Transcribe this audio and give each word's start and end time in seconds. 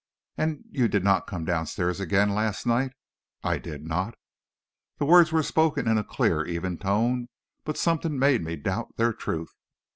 "And 0.35 0.63
you 0.71 0.87
did 0.87 1.03
not 1.03 1.27
come 1.27 1.45
down 1.45 1.67
stairs 1.67 1.99
again 1.99 2.31
last 2.33 2.65
night?" 2.65 2.93
"I 3.43 3.59
did 3.59 3.85
not." 3.85 4.15
The 4.97 5.05
words 5.05 5.31
were 5.31 5.43
spoken 5.43 5.87
in 5.87 5.99
a 5.99 6.03
clear, 6.03 6.43
even 6.43 6.79
tone; 6.79 7.29
but 7.65 7.77
something 7.77 8.17
made 8.17 8.43
me 8.43 8.55
doubt 8.55 8.97
their 8.97 9.13
truth. 9.13 9.53